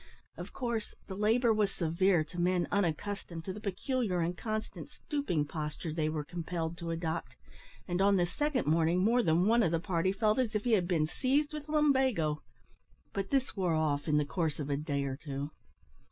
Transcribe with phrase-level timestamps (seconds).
[0.35, 5.45] Of course, the labour was severe to men unaccustomed to the peculiar and constant stooping
[5.45, 7.35] posture they were compelled to adopt,
[7.87, 10.71] and on the second morning more than one of the party felt as if he
[10.71, 12.41] had been seized with lumbago,
[13.13, 15.51] but this wore off in the course of a day or two.